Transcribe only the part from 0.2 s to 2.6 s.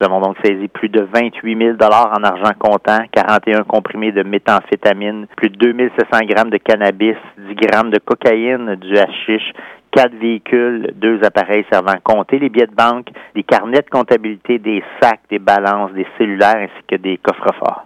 donc saisi plus de 28 000 en argent